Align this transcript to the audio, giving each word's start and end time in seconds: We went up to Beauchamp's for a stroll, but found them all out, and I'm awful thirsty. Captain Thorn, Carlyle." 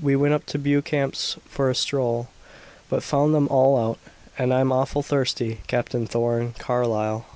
We 0.00 0.16
went 0.16 0.32
up 0.32 0.46
to 0.46 0.58
Beauchamp's 0.58 1.36
for 1.44 1.68
a 1.68 1.74
stroll, 1.74 2.30
but 2.88 3.02
found 3.02 3.34
them 3.34 3.46
all 3.48 3.78
out, 3.78 3.98
and 4.38 4.54
I'm 4.54 4.72
awful 4.72 5.02
thirsty. 5.02 5.60
Captain 5.66 6.06
Thorn, 6.06 6.54
Carlyle." 6.58 7.26